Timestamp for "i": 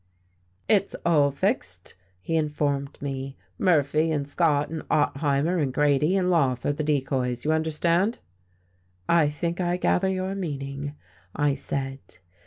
9.07-9.29, 9.61-9.77, 11.35-11.53